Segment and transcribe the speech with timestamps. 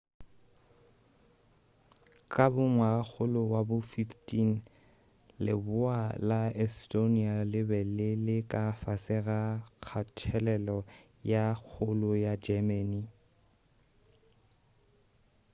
[2.31, 4.49] ka bo ngwagakgolo wa bo 15
[5.45, 9.41] leboa la estonia le be le le ka fase ga
[9.83, 10.77] kgathelelo
[11.29, 12.99] ye kgolo ya germany